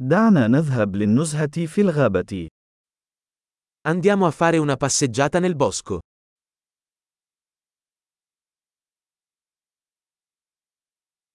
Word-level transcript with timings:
دعنا 0.00 0.46
نذهب 0.46 0.96
للنزهة 0.96 1.66
في 1.66 1.80
الغابة. 1.80 2.48
Andiamo 3.88 4.26
a 4.26 4.30
fare 4.30 4.58
una 4.58 4.76
passeggiata 4.76 5.38
nel 5.40 5.56
bosco. 5.56 5.98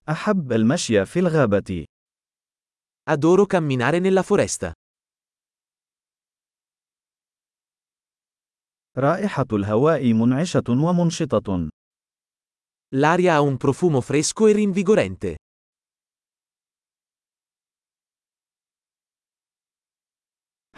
أحب 0.09 0.51
المشي 0.51 1.05
في 1.05 1.19
الغابة. 1.19 1.85
Adoro 3.09 3.45
camminare 3.45 3.99
nella 3.99 4.23
foresta. 4.23 4.71
رائحة 8.97 9.47
الهواء 9.53 10.13
منعشة 10.13 10.63
ومنشطة. 10.69 11.69
L'aria 12.95 13.33
ha 13.35 13.41
un 13.41 13.57
profumo 13.57 14.01
fresco 14.01 14.47
e 14.47 14.53
rinvigorente. 14.53 15.35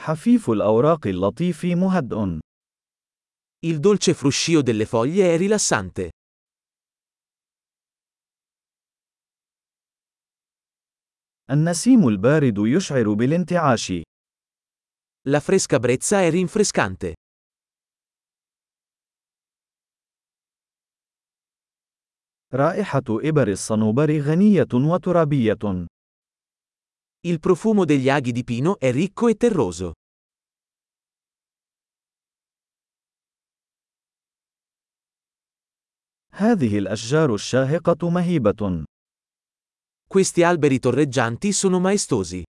حفيف 0.05 0.49
الأوراق 0.49 1.07
اللطيف 1.07 1.65
مهدئ. 1.65 2.39
Il 3.65 3.79
dolce 3.79 4.13
fruscio 4.13 4.61
delle 4.61 4.85
foglie 4.85 5.33
è 5.33 5.37
rilassante. 5.37 6.09
النسيم 11.49 12.07
البارد 12.07 12.57
يشعر 12.57 13.13
بالانتعاش. 13.13 13.91
La 15.27 15.39
fresca 15.39 15.79
brezza 15.79 16.21
è 16.21 16.29
rinfrescante. 16.29 17.13
رائحة 22.53 23.03
إبر 23.09 23.47
الصنوبر 23.47 24.19
غنية 24.19 24.73
وترابية. 24.73 25.87
Il 27.24 27.38
profumo 27.38 27.84
degli 27.84 28.08
aghi 28.08 28.32
di 28.32 28.44
pino 28.44 28.78
è 28.78 28.90
ricco 28.92 29.28
e 29.28 29.34
terroso. 29.36 29.92
هذه 36.32 36.78
الأشجار 36.78 37.34
الشاهقة 37.34 38.10
مهيبة. 38.10 38.84
Questi 40.06 40.42
alberi 40.42 40.78
torreggianti 40.78 41.52
sono 41.52 41.78
maestosi. 41.80 42.42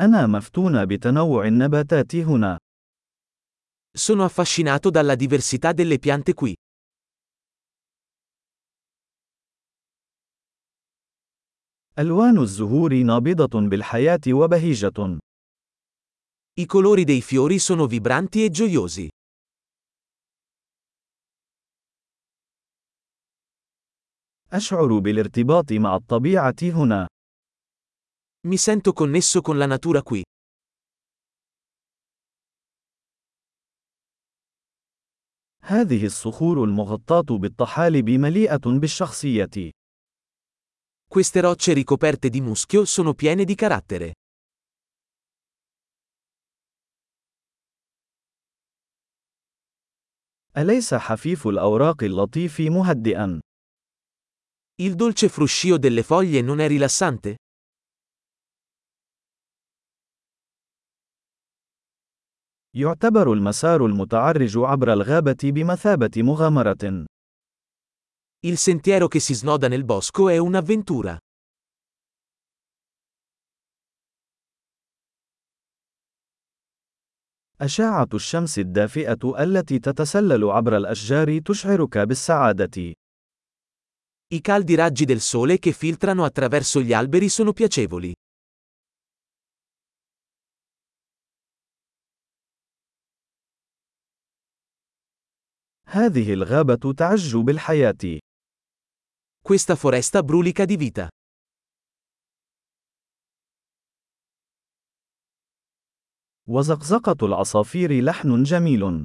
أنا 0.00 0.26
مفتون 0.26 0.86
بتنوع 0.86 1.46
النباتات 1.46 2.14
هنا. 2.16 2.58
Sono 3.96 4.24
affascinato 4.24 4.90
dalla 4.90 5.14
diversità 5.14 5.72
delle 5.72 5.98
piante 5.98 6.34
qui. 6.34 6.54
ألوان 11.99 12.37
الزهور 12.37 12.93
نابضة 12.93 13.69
بالحياة 13.69 14.19
وبهيجة. 14.27 15.19
I 16.59 16.65
colori 16.65 17.03
dei 17.03 17.21
fiori 17.21 17.59
sono 17.59 17.87
vibranti 17.87 18.43
e 18.45 18.49
gioiosi. 18.49 19.07
أشعر 24.51 24.99
بالارتباط 24.99 25.73
مع 25.73 25.95
الطبيعة 25.95 26.55
هنا. 26.63 27.07
Mi 28.47 28.57
sento 28.57 28.93
connesso 28.93 29.41
con 29.41 29.57
la 29.57 29.65
natura 29.65 30.03
qui. 30.03 30.23
هذه 35.63 36.05
الصخور 36.05 36.63
المغطاة 36.63 37.37
بالطحالب 37.37 38.09
مليئة 38.09 38.79
بالشخصية. 38.79 39.71
Queste 41.16 41.40
rocce 41.40 41.72
ricoperte 41.72 42.30
di 42.30 42.40
muschio 42.40 42.84
sono 42.84 43.14
piene 43.14 43.44
di 43.44 43.54
carattere. 43.54 44.12
أليس 50.56 50.94
حفيف 50.94 51.46
الأوراق 51.46 52.02
اللطيف 52.02 52.60
مهدئا؟ 52.60 53.40
Il 54.82 54.94
dolce 54.94 55.28
fruscio 55.28 55.78
delle 55.78 56.02
foglie 56.02 56.40
non 56.40 56.58
è 56.60 56.66
rilassante? 56.68 57.36
يعتبر 62.74 63.32
المسار 63.32 63.86
المتعرج 63.86 64.58
عبر 64.58 64.92
الغابة 64.92 65.36
بمثابة 65.42 66.22
مغامرة. 66.22 67.06
Il 68.44 68.58
sentiero 68.58 69.06
che 69.08 69.20
si 69.20 69.34
snoda 69.34 69.68
nel 69.68 69.84
bosco 69.84 70.28
è 70.28 70.36
un'avventura. 70.36 71.16
أشعة 77.60 78.08
الشمس 78.14 78.58
الدافئة 78.58 79.42
التي 79.42 79.78
تتسلل 79.78 80.44
عبر 80.44 80.76
الأشجار 80.76 81.38
تشعرك 81.38 81.98
بالسعادة. 81.98 82.94
I 84.34 84.40
caldi 84.40 84.74
raggi 84.74 85.04
del 85.04 85.20
sole 85.20 85.58
che 85.58 85.72
filtrano 85.72 86.24
attraverso 86.24 86.80
gli 86.80 86.92
alberi 86.92 87.28
sono 87.28 87.52
piacevoli. 87.52 88.12
هذه 95.86 96.32
الغابة 96.32 96.92
تعج 96.92 97.36
بالحياة. 97.36 98.20
Questa 99.46 99.76
foresta 99.76 100.22
brulica 100.22 100.64
di 100.64 100.76
vita. 100.76 101.08
وزقزقة 106.48 107.26
العصافير 107.26 108.04
لحن 108.04 108.42
جميل. 108.42 109.04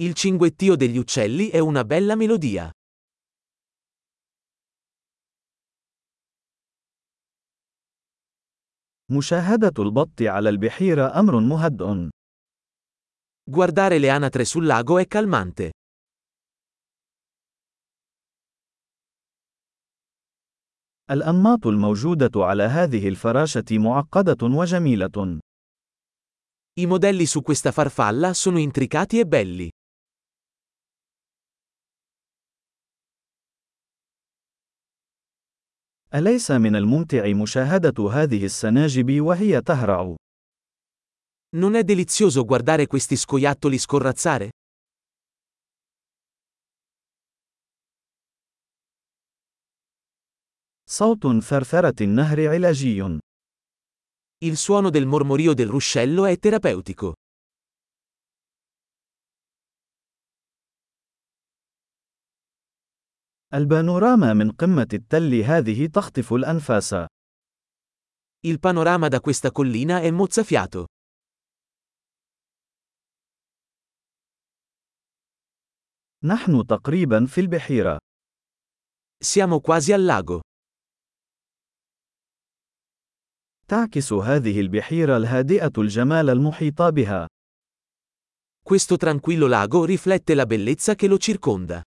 Il 0.00 0.14
cinguettio 0.14 0.76
degli 0.76 0.96
uccelli 0.96 1.48
è 1.48 1.58
una 1.58 1.84
bella 1.84 2.14
melodia. 2.16 2.70
مشاهدة 9.10 9.82
البط 9.82 10.22
على 10.22 10.48
البحيرة 10.48 11.18
أمر 11.18 11.40
مهدئ. 11.40 12.08
Guardare 13.50 13.98
le 13.98 14.10
anatre 14.10 14.44
sul 14.44 14.66
lago 14.66 14.98
è 14.98 15.06
calmante. 15.06 15.72
الأنماط 21.10 21.66
الموجودة 21.66 22.30
على 22.36 22.62
هذه 22.62 23.08
الفراشة 23.08 23.64
معقدة 23.70 24.46
وجميلة. 24.46 25.40
I 26.80 26.86
modelli 26.86 27.26
su 27.26 27.42
questa 27.42 27.70
farfalla 27.70 28.32
sono 28.32 28.58
intricati 28.58 29.18
e 29.20 29.26
belli. 29.26 29.70
أليس 36.14 36.50
من 36.50 36.76
الممتع 36.76 37.32
مشاهدة 37.32 38.10
هذه 38.10 38.44
السناجب 38.44 39.20
وهي 39.20 39.60
تهرع؟ 39.60 40.14
Non 41.56 41.74
è 41.74 41.84
delizioso 41.84 42.44
guardare 42.44 42.86
questi 42.86 43.16
scoiattoli 43.16 43.78
scorrazzare? 43.78 44.50
صوت 50.91 51.43
ثرثرة 51.43 51.95
النهر 52.01 52.47
علاجي. 52.47 53.19
Il 54.41 54.57
suono 54.57 54.89
del 54.89 55.05
mormorio 55.05 55.53
del 55.53 55.67
ruscello 55.67 56.25
è 56.25 56.37
terapeutico. 56.39 57.13
البانوراما 63.53 64.33
من 64.33 64.51
قمة 64.51 64.87
التل 64.93 65.33
هذه 65.33 65.87
تخطف 65.87 66.33
الأنفاس. 66.33 66.95
Il 68.47 68.59
panorama 68.59 69.09
da 69.09 69.19
questa 69.19 69.51
collina 69.51 70.01
è 70.01 70.11
mozzafiato. 70.11 70.85
نحن 76.23 76.65
تقريبا 76.67 77.25
في 77.25 77.41
البحيرة. 77.41 77.97
Siamo 79.23 79.59
quasi 79.59 79.93
al 79.93 80.05
lago. 80.05 80.41
تعكس 83.68 84.12
هذه 84.12 84.60
البحيرة 84.60 85.16
الهادئة 85.16 85.72
الجمال 85.78 86.30
المحيط 86.30 86.82
بها. 86.82 87.26
Questo 88.62 88.96
tranquillo 88.96 89.46
lago 89.46 89.84
riflette 89.84 90.34
la 90.34 90.46
bellezza 90.46 90.94
che 90.94 91.06
lo 91.06 91.18
circonda. 91.18 91.82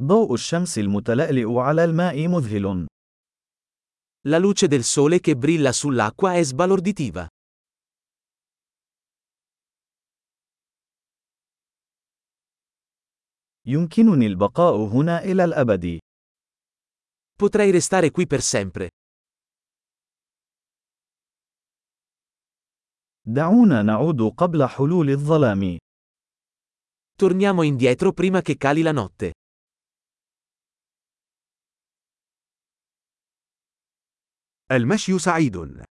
ضوء 0.00 0.34
الشمس 0.34 0.78
المتلألئ 0.78 1.58
على 1.58 1.84
الماء 1.84 2.28
مذهل. 2.28 2.86
La 4.28 4.38
luce 4.38 4.68
del 4.68 4.84
sole 4.84 5.20
che 5.20 5.36
brilla 5.36 5.72
sull'acqua 5.72 6.34
è 6.34 6.42
sbalorditiva. 6.42 7.26
يمكنني 13.66 14.26
البقاء 14.26 14.76
هنا 14.76 15.18
إلى 15.18 15.44
الأبد. 15.44 15.98
Potrei 17.42 17.70
restare 17.70 18.10
qui 18.10 18.26
per 18.26 18.40
sempre. 18.42 18.88
دعونا 23.26 23.82
نعود 23.82 24.22
قبل 24.22 24.68
حلول 24.68 25.10
الظلام. 25.10 25.78
Torniamo 27.16 27.62
indietro 27.62 28.12
prima 28.12 28.40
che 28.42 28.56
cali 28.56 28.82
la 28.82 28.92
notte. 28.92 29.32
المشي 34.70 35.18
سعيد. 35.18 35.82